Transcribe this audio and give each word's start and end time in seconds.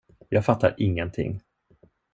Jag 0.29 0.43
fattar 0.45 0.75
ingenting. 0.77 1.41